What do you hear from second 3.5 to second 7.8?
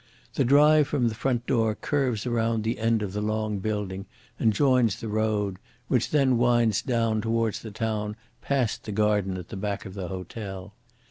building and joins the road, which then winds down towards the